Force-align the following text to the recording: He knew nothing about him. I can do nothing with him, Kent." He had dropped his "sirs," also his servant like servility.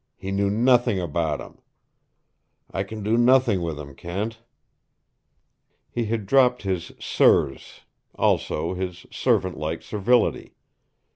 He 0.15 0.31
knew 0.31 0.49
nothing 0.49 0.99
about 0.99 1.39
him. 1.41 1.59
I 2.71 2.81
can 2.81 3.03
do 3.03 3.19
nothing 3.19 3.61
with 3.61 3.79
him, 3.79 3.93
Kent." 3.93 4.39
He 5.91 6.05
had 6.05 6.25
dropped 6.25 6.63
his 6.63 6.91
"sirs," 6.99 7.81
also 8.15 8.73
his 8.73 9.05
servant 9.11 9.57
like 9.59 9.83
servility. 9.83 10.55